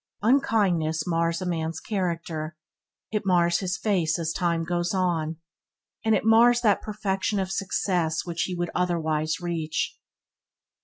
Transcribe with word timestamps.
Unkindness 0.23 1.05
mars 1.05 1.43
a 1.43 1.45
man's 1.45 1.79
character, 1.79 2.57
it 3.11 3.21
mars 3.23 3.59
his 3.59 3.77
face 3.77 4.17
as 4.17 4.33
time 4.33 4.63
goes 4.63 4.95
on, 4.95 5.37
and 6.03 6.15
it 6.15 6.25
mars 6.25 6.59
that 6.61 6.81
perfection 6.81 7.39
of 7.39 7.51
success 7.51 8.25
which 8.25 8.41
he 8.45 8.55
would 8.55 8.71
otherwise 8.73 9.39
reach. 9.39 9.99